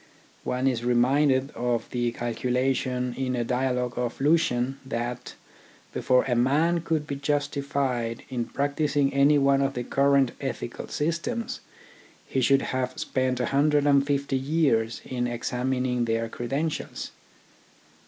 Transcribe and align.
One 0.45 0.65
is 0.65 0.83
reminded 0.83 1.51
of 1.51 1.87
the 1.91 2.11
calculation 2.11 3.13
in 3.15 3.35
a 3.35 3.43
dialogue 3.43 3.99
of 3.99 4.19
Lucian 4.19 4.79
that, 4.83 5.35
before 5.93 6.23
a 6.23 6.33
man 6.35 6.81
could 6.81 7.05
be 7.05 7.15
justified 7.15 8.23
in 8.27 8.45
practising 8.45 9.13
any 9.13 9.37
one 9.37 9.61
of 9.61 9.75
the 9.75 9.83
current 9.83 10.31
ethical 10.41 10.87
systems, 10.87 11.59
he 12.25 12.41
should 12.41 12.63
have 12.63 12.97
spent 12.99 13.39
a 13.39 13.45
hundred 13.53 13.85
and 13.85 14.03
fifty 14.07 14.37
years 14.37 15.01
in 15.05 15.27
examining 15.27 16.05
their 16.05 16.27
credentials. 16.29 17.11